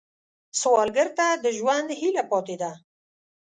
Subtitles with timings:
[0.59, 2.71] سوالګر ته د ژوند هیله پاتې ده